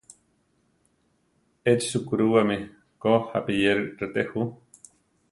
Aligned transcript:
Échi 1.71 1.87
sukúruwami 1.93 2.57
ko 3.01 3.11
japi 3.31 3.51
iyéri 3.57 3.83
reté 3.99 4.21
jú. 4.29 4.41